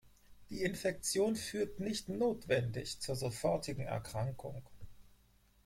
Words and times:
Die 0.49 0.63
Infektion 0.63 1.35
führt 1.35 1.79
nicht 1.79 2.09
notwendig 2.09 2.99
zur 3.01 3.15
sofortigen 3.15 3.85
Erkrankung. 3.85 4.63